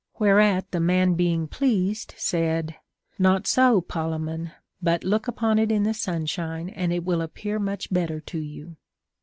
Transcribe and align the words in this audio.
Whereat 0.17 0.71
the 0.71 0.79
man 0.79 1.13
being 1.13 1.47
pleased 1.47 2.15
said: 2.17 2.73
Not 3.19 3.45
so, 3.45 3.81
Polemon, 3.81 4.51
but 4.81 5.03
look 5.03 5.27
upon 5.27 5.59
it 5.59 5.71
in 5.71 5.83
the 5.83 5.93
sunshine, 5.93 6.69
and 6.69 6.91
it 6.91 7.03
will 7.03 7.21
appear 7.21 7.59
much 7.59 7.93
better 7.93 8.19
to 8.21 8.39
you. 8.39 8.77